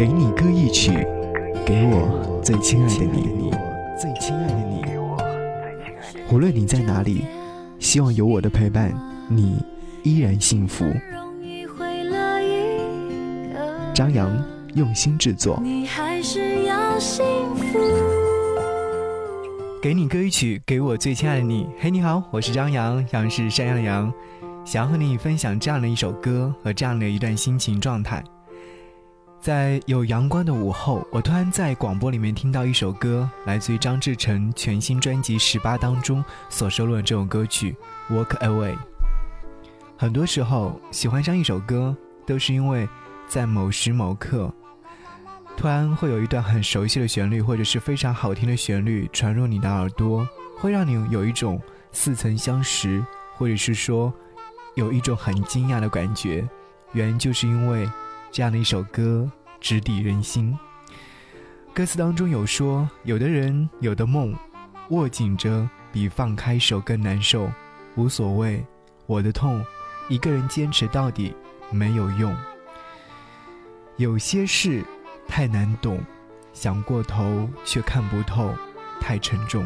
[0.00, 1.06] 给你歌一曲，
[1.66, 3.50] 给我最亲爱的你，
[4.00, 4.82] 最亲爱的你。
[6.32, 7.26] 无论你在哪里，
[7.78, 8.94] 希望有我的陪伴，
[9.28, 9.62] 你
[10.02, 10.86] 依然幸福。
[13.92, 14.34] 张扬
[14.74, 15.62] 用心制作。
[19.82, 21.68] 给你歌一曲，给我最亲爱的你。
[21.78, 24.10] 嘿，你好，我是张扬，杨是山羊的羊，
[24.64, 28.24] 想要和你分享这样的一首歌和这样的一段心情状态。
[29.40, 37.74] 在有阳光的午后，我突然在广播里面听到一首歌，来自于张志成全新专辑《十八》当中所收录的这首歌曲
[38.14, 38.74] 《Walk Away》。
[39.96, 42.86] 很多时候，喜欢上一首歌，都是因为
[43.28, 44.52] 在某时某刻，
[45.56, 51.58] 突然会有一段很熟悉的旋律，或者是非常好听的旋律传入你的耳朵，会让你有一种
[51.92, 53.02] 似曾相识，
[53.38, 54.12] 或者是说
[54.74, 56.46] 有一种很惊讶的感觉。
[56.92, 57.88] 原因就是因为。
[58.32, 59.30] 这样的一首歌
[59.60, 60.56] 直抵人心。
[61.72, 64.34] 歌词当中有说：“有的人，有的梦，
[64.90, 67.50] 握紧着比放开手更难受。
[67.96, 68.64] 无所谓，
[69.06, 69.64] 我的痛，
[70.08, 71.34] 一个人坚持到底
[71.70, 72.36] 没有用。
[73.96, 74.84] 有些事
[75.28, 76.00] 太难懂，
[76.52, 78.54] 想过头却看不透，
[79.00, 79.64] 太沉重。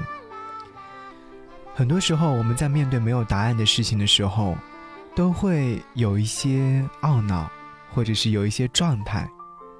[1.74, 4.56] 很多时候，我们在面对没有答案的事情的时候，
[5.14, 7.50] 都会有一些懊恼。”
[7.94, 9.28] 或者是有一些状态，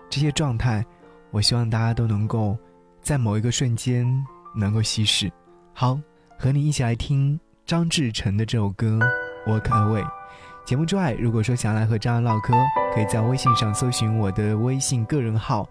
[0.09, 0.85] 这些状态，
[1.33, 2.57] 我希望大家都能够
[3.03, 4.07] 在某一个瞬间
[4.55, 5.29] 能够稀释。
[5.73, 5.99] 好，
[6.39, 9.01] 和你一起来听张志成的这首歌
[9.51, 10.03] 《Walk Away》。
[10.65, 12.55] 节目之外，如果说想来和张扬唠嗑，
[12.95, 15.69] 可以在微信上搜寻我的微信个人号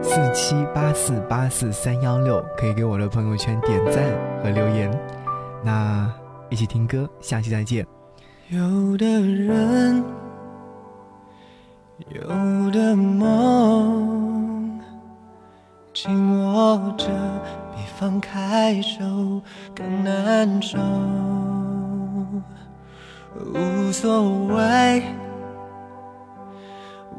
[0.00, 4.04] 四七八四八四三幺六，可以给我的朋友圈点赞
[4.42, 4.90] 和留言。
[5.64, 6.10] 那
[6.48, 7.84] 一起听歌，下期再见。
[8.48, 10.23] 有的人。
[11.98, 14.80] 有的梦，
[15.92, 17.06] 紧握着
[17.74, 19.40] 比放开手
[19.74, 20.76] 更难受。
[23.52, 25.02] 无所谓，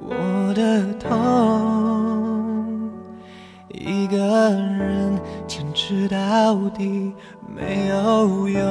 [0.01, 2.91] 我的痛，
[3.69, 5.17] 一个人
[5.47, 7.13] 坚持到底
[7.47, 8.61] 没有用，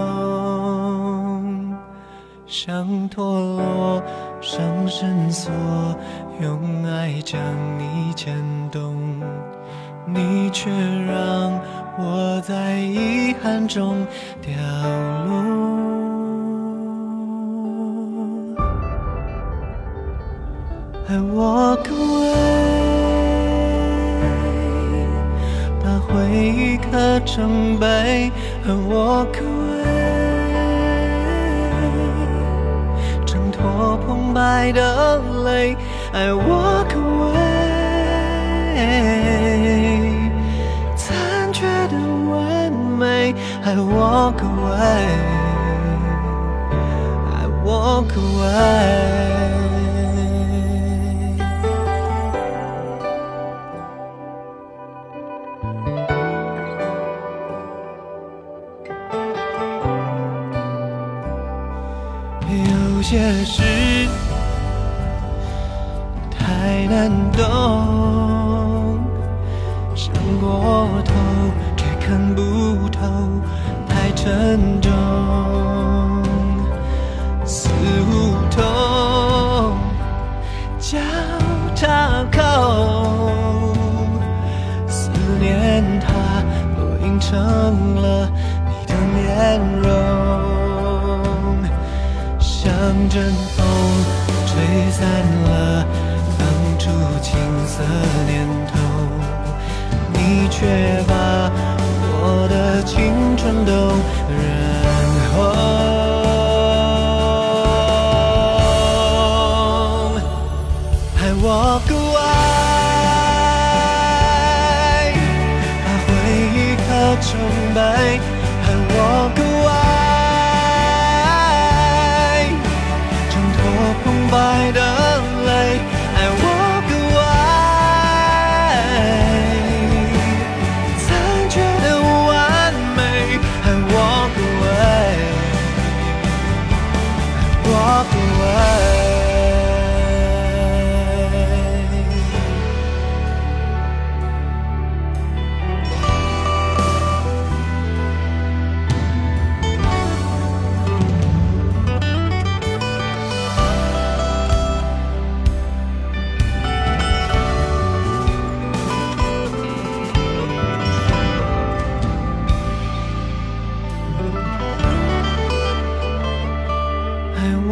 [2.54, 3.24] 像陀
[3.58, 4.00] 螺。
[4.40, 5.50] 上绳索，
[6.40, 7.40] 用爱将
[7.76, 8.32] 你牵
[8.70, 8.94] 动，
[10.06, 11.60] 你却让
[11.98, 14.06] 我在遗憾中
[14.40, 14.52] 掉
[15.26, 15.34] 落。
[21.08, 22.34] I walk away，
[25.82, 28.30] 把回忆刻成碑。
[28.64, 29.63] I walk away。
[34.34, 35.76] 澎湃的泪
[36.12, 37.38] ，I walk away，
[40.96, 41.96] 残缺的
[42.28, 45.06] 完美，I walk away，I
[47.64, 49.14] walk away。
[62.50, 63.93] 有些事
[66.86, 69.00] 太难懂，
[69.94, 71.14] 想过头
[71.78, 73.00] 却看不透，
[73.88, 74.92] 太沉重，
[77.46, 77.70] 似
[78.10, 78.62] 胡同
[80.78, 80.98] 交
[81.74, 83.72] 叉口，
[84.86, 85.08] 思
[85.40, 86.12] 念它
[86.76, 87.32] 落印成
[87.96, 88.28] 了
[88.68, 89.88] 你的面容。
[92.38, 92.68] 像
[93.08, 93.64] 阵风，
[94.46, 95.02] 吹散
[95.44, 95.86] 了
[96.84, 96.90] 数
[97.22, 97.32] 青
[97.66, 97.82] 涩
[98.26, 98.78] 年头，
[100.12, 101.50] 你却把
[102.20, 103.72] 我的青春都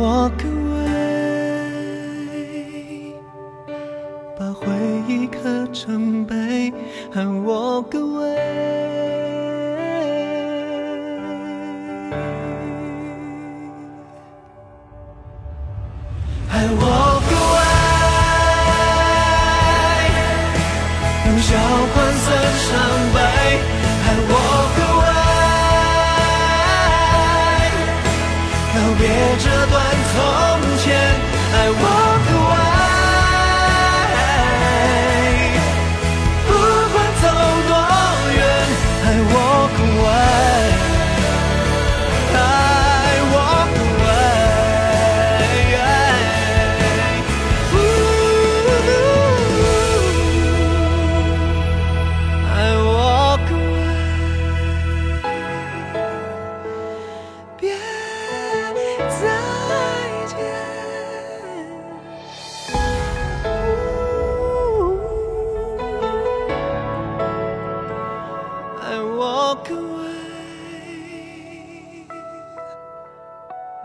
[0.03, 1.93] walk away，
[4.37, 4.67] 把回
[5.07, 5.39] 忆刻
[5.73, 6.73] 成碑
[7.15, 8.83] ，and walk away。
[21.43, 21.59] 笑
[21.95, 22.12] 话。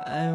[0.09, 0.31] I